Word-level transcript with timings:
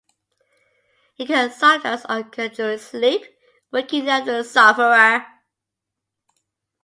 It 1.19 1.27
can 1.27 1.51
sometimes 1.51 2.07
occur 2.09 2.47
during 2.47 2.79
sleep, 2.79 3.21
waking 3.71 4.09
up 4.09 4.25
the 4.25 4.41
sufferer. 4.41 5.27